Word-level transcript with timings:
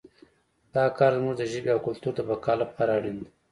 دا 0.75 0.85
کار 0.97 1.11
زموږ 1.17 1.33
د 1.37 1.43
ژبې 1.51 1.69
او 1.73 1.79
کلتور 1.87 2.13
د 2.15 2.21
بقا 2.29 2.53
لپاره 2.61 2.91
اړین 2.97 3.15
دی 3.21 3.27